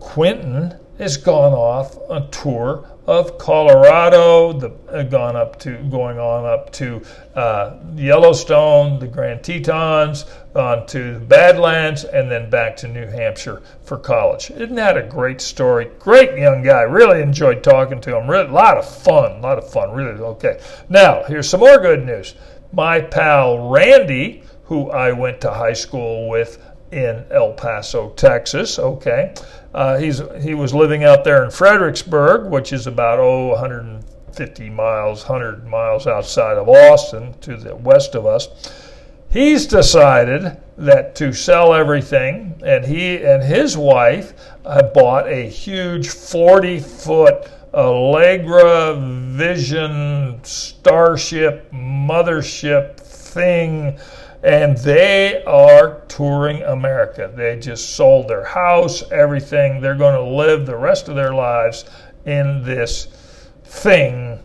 [0.00, 6.44] Quentin has gone off on tour of Colorado, the, uh, gone up to going on
[6.44, 7.00] up to
[7.34, 13.62] uh, Yellowstone, the Grand Tetons, on to the Badlands, and then back to New Hampshire
[13.84, 14.50] for college.
[14.50, 15.90] Isn't that a great story?
[15.98, 16.82] Great young guy.
[16.82, 18.28] Really enjoyed talking to him.
[18.28, 19.32] Really, a lot of fun.
[19.32, 19.92] A lot of fun.
[19.92, 20.60] Really okay.
[20.88, 22.34] Now here's some more good news.
[22.72, 28.78] My pal Randy, who I went to high school with in El Paso, Texas.
[28.78, 29.34] Okay,
[29.76, 35.28] uh, he's he was living out there in Fredericksburg, which is about oh 150 miles,
[35.28, 38.48] 100 miles outside of Austin, to the west of us.
[39.28, 44.32] He's decided that to sell everything, and he and his wife
[44.64, 53.98] have bought a huge 40 foot Allegra Vision Starship mothership thing
[54.42, 57.30] and they are touring America.
[57.34, 59.80] They just sold their house, everything.
[59.80, 61.84] They're going to live the rest of their lives
[62.24, 63.06] in this
[63.64, 64.38] thing,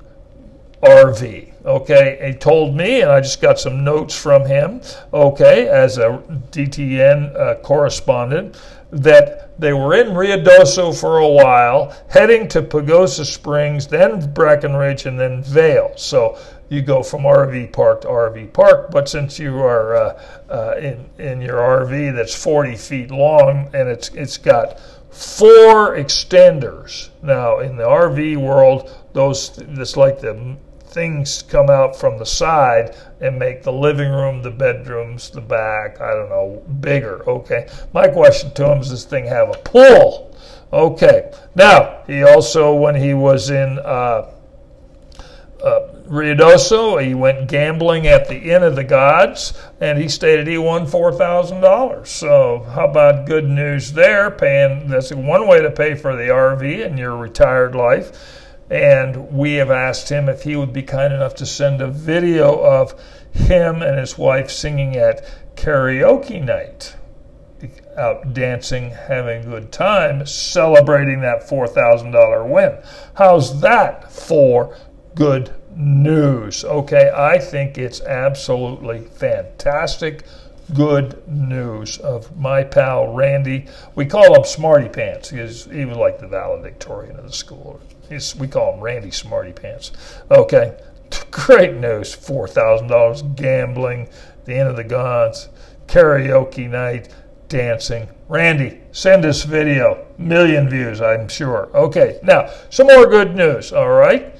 [0.81, 1.51] RV.
[1.63, 4.81] Okay, he told me, and I just got some notes from him,
[5.13, 12.47] okay, as a DTN uh, correspondent, that they were in Ruidoso for a while, heading
[12.49, 15.91] to Pagosa Springs, then Breckenridge, and then Vail.
[15.95, 16.37] So
[16.71, 18.91] you go from RV park to RV park.
[18.91, 23.89] But since you are uh, uh, in in your RV that's 40 feet long and
[23.89, 24.79] it's it's got
[25.11, 27.09] four extenders.
[27.21, 30.55] Now in the RV world, those that's like the
[30.85, 35.99] things come out from the side and make the living room, the bedrooms, the back,
[35.99, 37.27] I don't know, bigger.
[37.29, 37.67] Okay.
[37.93, 40.35] My question to him is this thing have a pool?
[40.71, 41.33] Okay.
[41.53, 44.31] Now, he also, when he was in uh,
[45.63, 47.01] uh, Ruidoso.
[47.01, 51.13] He went gambling at the Inn of the Gods, and he stated he won four
[51.13, 52.09] thousand dollars.
[52.09, 54.29] So, how about good news there?
[54.29, 58.11] Paying that's one way to pay for the RV in your retired life.
[58.69, 62.59] And we have asked him if he would be kind enough to send a video
[62.59, 62.93] of
[63.31, 66.95] him and his wife singing at karaoke night
[67.95, 72.77] out dancing, having a good time, celebrating that $4,000 win.
[73.13, 74.75] How's that for
[75.13, 76.63] good news.
[76.63, 80.23] Okay, I think it's absolutely fantastic
[80.73, 83.67] good news of my pal Randy.
[83.95, 85.29] We call him Smarty Pants.
[85.29, 87.79] He was, he was like the valedictorian of the school.
[88.09, 89.91] He's, we call him Randy Smarty Pants.
[90.29, 90.77] Okay,
[91.31, 92.15] great news.
[92.15, 94.09] $4,000 gambling,
[94.45, 95.49] the Inn of the Gods,
[95.87, 97.09] karaoke night,
[97.47, 98.07] dancing.
[98.29, 100.07] Randy, send us video.
[100.17, 101.69] Million views, I'm sure.
[101.75, 104.33] Okay, now, some more good news, all right?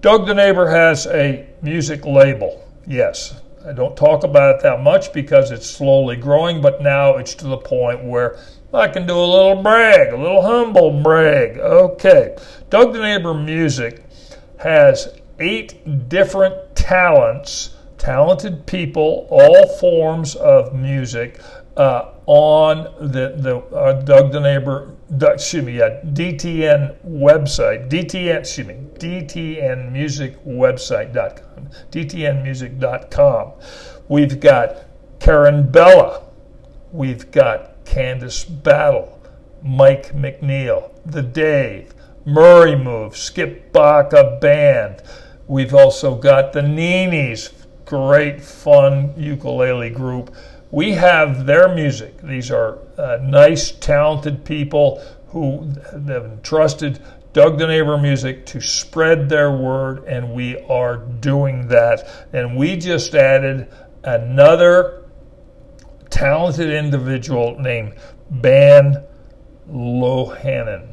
[0.00, 2.66] Doug the Neighbor has a music label.
[2.86, 7.34] Yes, I don't talk about it that much because it's slowly growing, but now it's
[7.34, 8.38] to the point where
[8.72, 11.58] I can do a little brag, a little humble brag.
[11.58, 12.34] Okay,
[12.70, 14.02] Doug the Neighbor Music
[14.58, 21.42] has eight different talents, talented people, all forms of music
[21.76, 28.66] uh, on the the uh, Doug the Neighbor, excuse me, yeah, DTN website, DTN, excuse
[28.66, 33.52] me, DTNmusicwebsite.com, DTNmusic.com.
[34.08, 34.76] We've got
[35.18, 36.22] Karen Bella,
[36.92, 39.20] we've got Candice Battle,
[39.62, 41.94] Mike McNeil, The Dave,
[42.24, 45.02] Murray Move, Skip Baca Band.
[45.48, 47.52] We've also got the Neenies,
[47.84, 50.32] great fun ukulele group
[50.70, 52.20] we have their music.
[52.22, 57.00] These are uh, nice, talented people who have entrusted
[57.32, 62.28] Doug the Neighbor Music to spread their word, and we are doing that.
[62.32, 65.04] And we just added another
[66.10, 67.94] talented individual named
[68.30, 69.04] Ban
[69.70, 70.88] Lohannon.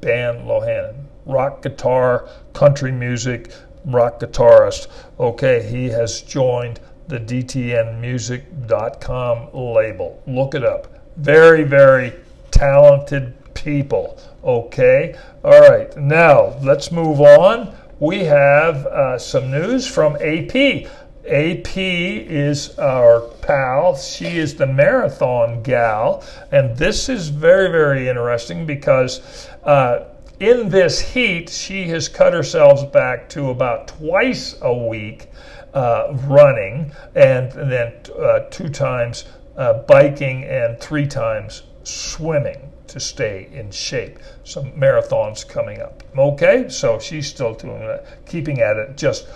[0.00, 1.04] Ban Lohannon.
[1.26, 3.52] Rock guitar, country music,
[3.84, 4.88] rock guitarist.
[5.20, 10.22] Okay, he has joined the DTNmusic.com label.
[10.26, 10.86] Look it up.
[11.16, 12.12] Very, very
[12.50, 14.18] talented people.
[14.44, 15.16] Okay?
[15.44, 17.74] All right, now let's move on.
[17.98, 20.86] We have uh, some news from AP.
[21.26, 23.96] AP is our pal.
[23.96, 26.24] She is the marathon gal.
[26.50, 30.06] And this is very, very interesting because uh,
[30.40, 35.28] in this heat, she has cut herself back to about twice a week
[35.74, 39.24] uh, running, and, and then uh, two times
[39.56, 44.18] uh, biking, and three times swimming to stay in shape.
[44.44, 46.02] Some marathons coming up.
[46.16, 49.26] Okay, so she's still doing that, keeping at it, just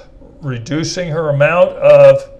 [0.41, 2.31] reducing her amount of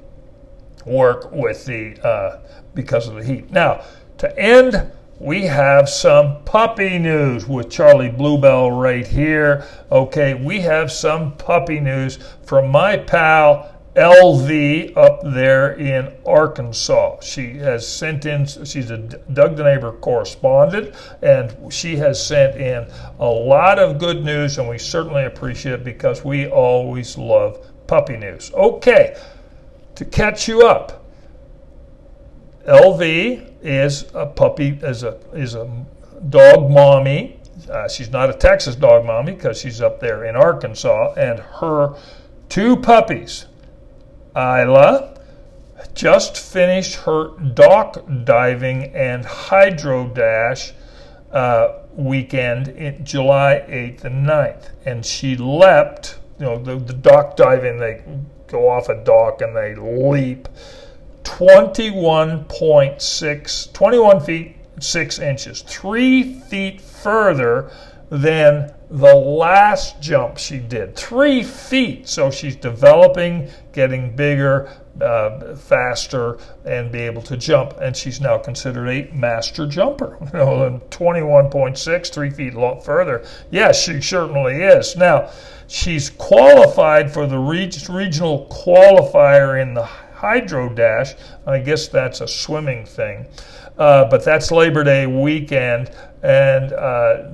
[0.85, 2.41] work with the uh,
[2.75, 3.51] because of the heat.
[3.51, 3.85] Now,
[4.19, 9.67] to end, we have some puppy news with Charlie Bluebell right here.
[9.91, 17.21] Okay, we have some puppy news from my pal LV up there in Arkansas.
[17.21, 22.87] She has sent in, she's a Doug the Neighbor correspondent, and she has sent in
[23.19, 28.19] a lot of good news, and we certainly appreciate it because we always love puppy
[28.19, 28.53] news.
[28.53, 29.17] Okay,
[29.95, 31.03] to catch you up,
[32.69, 35.87] LV is a puppy, is a, is a
[36.29, 37.41] dog mommy.
[37.71, 41.95] Uh, she's not a Texas dog mommy because she's up there in Arkansas, and her
[42.51, 43.47] two puppies
[44.37, 45.15] Isla
[45.95, 50.73] just finished her dock diving and hydro dash
[51.33, 54.69] uh, weekend in July 8th and 9th.
[54.85, 58.03] And she leapt, you know, the, the dock diving, they
[58.47, 60.49] go off a dock and they leap
[61.25, 67.71] 21.6, 21 feet 6 inches, three feet further
[68.11, 70.95] than the last jump she did.
[70.95, 72.09] Three feet.
[72.09, 77.75] So she's developing, getting bigger, uh, faster, and be able to jump.
[77.81, 80.19] And she's now considered a master jumper.
[80.33, 83.27] You know, 21.6, three feet a lot further.
[83.51, 84.97] Yes, she certainly is.
[84.97, 85.31] Now,
[85.67, 91.15] she's qualified for the regional qualifier in the hydro dash.
[91.47, 93.27] I guess that's a swimming thing.
[93.79, 95.91] Uh, but that's Labor Day weekend.
[96.23, 97.31] And uh,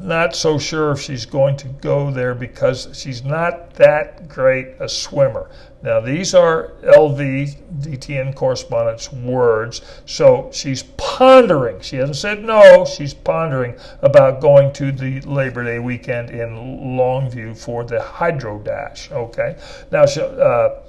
[0.00, 4.88] not so sure if she's going to go there because she's not that great a
[4.88, 5.50] swimmer.
[5.82, 11.80] Now, these are LV DTN correspondent's words, so she's pondering.
[11.80, 17.56] She hasn't said no, she's pondering about going to the Labor Day weekend in Longview
[17.56, 19.10] for the Hydro Dash.
[19.10, 19.56] Okay,
[19.90, 20.80] now, uh,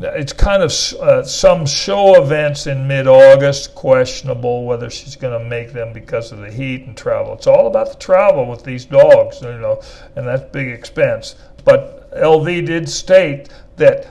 [0.00, 0.70] it's kind of
[1.00, 6.38] uh, some show events in mid-August questionable whether she's going to make them because of
[6.38, 7.34] the heat and travel.
[7.34, 9.82] It's all about the travel with these dogs, you know,
[10.14, 11.34] and that's big expense.
[11.64, 14.06] But LV did state that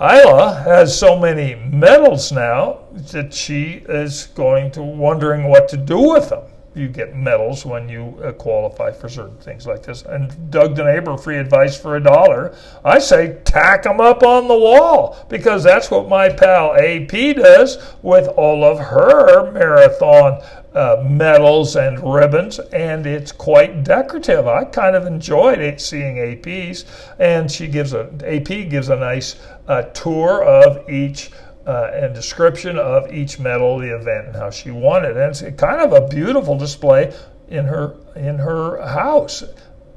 [0.00, 2.80] Isla has so many medals now
[3.12, 6.44] that she is going to wondering what to do with them
[6.76, 10.02] you get medals when you uh, qualify for certain things like this.
[10.02, 12.54] And Doug the neighbor, free advice for a dollar.
[12.84, 17.78] I say tack them up on the wall because that's what my pal AP does
[18.02, 20.42] with all of her marathon
[20.76, 24.46] uh, medals and ribbons, and it's quite decorative.
[24.46, 26.84] I kind of enjoyed it seeing AP's,
[27.18, 29.36] and she gives a AP gives a nice
[29.68, 31.30] uh, tour of each
[31.66, 35.16] uh, and description of each medal, the event, and how she won it.
[35.16, 37.14] And it's kind of a beautiful display
[37.48, 39.42] in her in her house.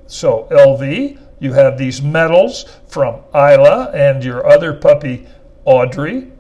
[0.08, 5.28] So LV, you have these medals from Isla and your other puppy
[5.66, 6.32] Audrey.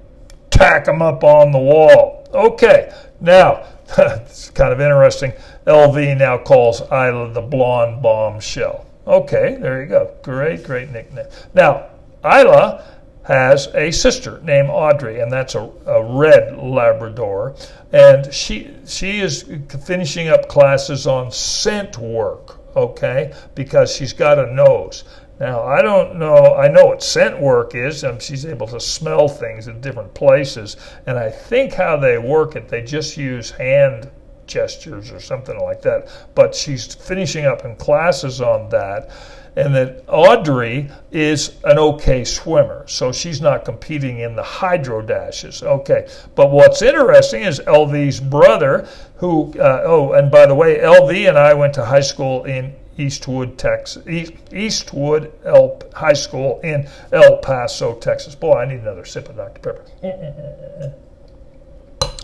[0.49, 2.27] Tack them up on the wall.
[2.33, 3.65] Okay, now
[3.97, 5.33] it's kind of interesting.
[5.65, 8.85] LV now calls Isla the blonde bombshell.
[9.05, 10.15] Okay, there you go.
[10.23, 11.25] Great, great nickname.
[11.53, 11.87] Now,
[12.23, 12.83] Isla
[13.23, 17.55] has a sister named Audrey, and that's a, a red Labrador.
[17.91, 19.43] And she she is
[19.83, 25.03] finishing up classes on scent work, okay, because she's got a nose.
[25.39, 29.29] Now, I don't know, I know what scent work is, and she's able to smell
[29.29, 30.75] things in different places.
[31.05, 34.11] And I think how they work it, they just use hand
[34.47, 36.09] gestures or something like that.
[36.35, 39.11] But she's finishing up in classes on that
[39.59, 45.61] and that Audrey is an okay swimmer, so she's not competing in the hydro dashes.
[45.61, 48.87] Okay, but what's interesting is LV's brother,
[49.17, 52.73] who, uh, oh, and by the way, LV and I went to high school in
[52.97, 58.35] Eastwood, Texas, Eastwood El, High School in El Paso, Texas.
[58.35, 59.59] Boy, I need another sip of Dr.
[59.59, 60.95] Pepper.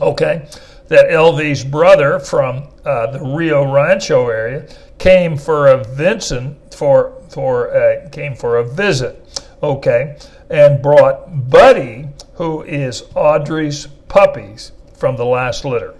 [0.01, 0.45] Okay,
[0.89, 4.67] that LV's brother from uh, the Rio Rancho area
[4.97, 10.17] came for a Vincent for for a, came for a visit, okay,
[10.49, 15.95] and brought Buddy, who is Audrey's puppies from the last litter.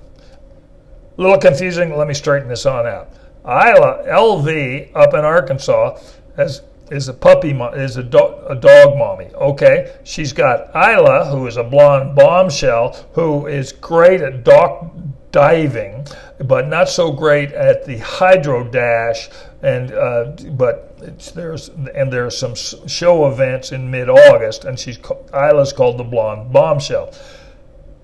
[1.17, 1.95] A little confusing.
[1.95, 3.11] Let me straighten this on out.
[3.45, 5.99] Isla LV up in Arkansas
[6.35, 6.61] has
[6.91, 9.25] is a puppy is a, do, a dog mommy.
[9.33, 14.91] Okay, she's got Isla, who is a blonde bombshell, who is great at dock
[15.31, 16.07] diving,
[16.45, 19.29] but not so great at the hydro dash.
[19.61, 20.97] And uh, but
[21.33, 24.99] there's and there's some show events in mid-August, and she's
[25.33, 27.13] Isla's called the Blonde Bombshell.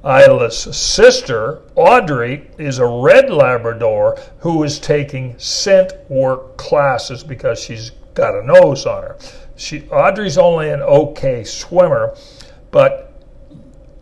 [0.04, 7.92] Isla's sister, Audrey, is a red Labrador who is taking scent work classes because she's
[8.14, 9.18] got a nose on her.
[9.55, 12.16] She, Audrey's only an okay swimmer,
[12.72, 13.14] but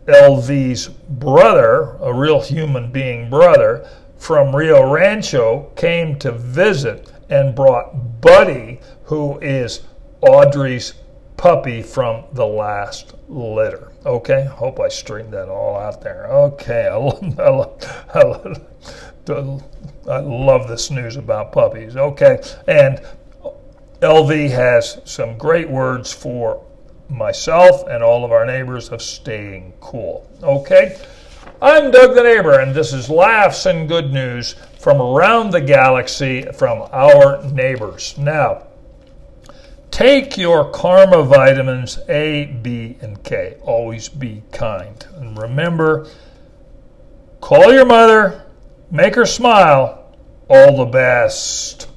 [0.06, 8.20] LV's brother, a real human being brother, from Rio Rancho came to visit and brought
[8.20, 9.82] Buddy, who is
[10.20, 10.94] Audrey's
[11.36, 13.92] puppy from the last litter.
[14.04, 16.26] Okay, hope I straightened that all out there.
[16.26, 18.62] Okay, I love, I love,
[19.28, 19.62] I love,
[20.08, 21.96] I love this news about puppies.
[21.96, 23.00] Okay, and
[24.00, 26.64] LV has some great words for
[27.08, 30.28] myself and all of our neighbors of staying cool.
[30.42, 30.98] Okay,
[31.60, 36.42] I'm Doug the Neighbor, and this is Laughs and Good News from around the galaxy
[36.54, 38.16] from our neighbors.
[38.16, 38.64] Now,
[39.90, 43.58] Take your karma vitamins A, B, and K.
[43.60, 45.04] Always be kind.
[45.16, 46.08] And remember,
[47.42, 48.46] call your mother,
[48.90, 50.16] make her smile.
[50.48, 51.89] All the best.